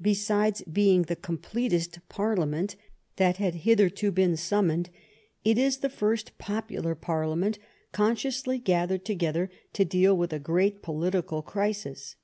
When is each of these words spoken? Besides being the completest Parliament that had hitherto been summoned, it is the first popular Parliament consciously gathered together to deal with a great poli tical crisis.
Besides 0.00 0.62
being 0.62 1.02
the 1.02 1.14
completest 1.14 1.98
Parliament 2.08 2.74
that 3.16 3.36
had 3.36 3.54
hitherto 3.66 4.10
been 4.10 4.34
summoned, 4.34 4.88
it 5.44 5.58
is 5.58 5.76
the 5.80 5.90
first 5.90 6.38
popular 6.38 6.94
Parliament 6.94 7.58
consciously 7.92 8.58
gathered 8.58 9.04
together 9.04 9.50
to 9.74 9.84
deal 9.84 10.16
with 10.16 10.32
a 10.32 10.38
great 10.38 10.80
poli 10.80 11.10
tical 11.10 11.44
crisis. 11.44 12.16